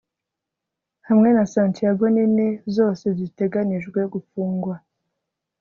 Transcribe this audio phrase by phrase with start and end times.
[1.07, 4.75] Hamwe na Santiago nini zose ziteganijwe gufungwa